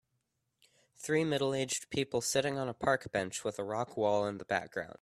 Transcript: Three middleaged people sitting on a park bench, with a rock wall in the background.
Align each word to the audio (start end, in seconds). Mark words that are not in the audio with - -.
Three 0.97 1.23
middleaged 1.23 1.91
people 1.91 2.21
sitting 2.21 2.57
on 2.57 2.67
a 2.67 2.73
park 2.73 3.11
bench, 3.11 3.43
with 3.43 3.59
a 3.59 3.63
rock 3.63 3.95
wall 3.95 4.25
in 4.25 4.39
the 4.39 4.45
background. 4.45 4.89